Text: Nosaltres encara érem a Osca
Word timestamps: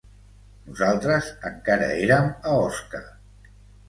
Nosaltres 0.69 1.27
encara 1.51 1.89
érem 2.05 2.31
a 2.53 2.55
Osca 2.63 3.03